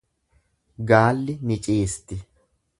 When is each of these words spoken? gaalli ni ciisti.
gaalli 0.91 1.37
ni 1.45 1.61
ciisti. 1.67 2.21